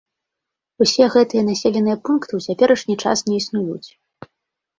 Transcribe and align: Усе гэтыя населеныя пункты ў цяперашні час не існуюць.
Усе 0.85 1.05
гэтыя 1.15 1.43
населеныя 1.49 1.97
пункты 2.09 2.31
ў 2.39 2.49
цяперашні 2.49 2.95
час 3.05 3.17
не 3.29 3.35
існуюць. 3.45 3.89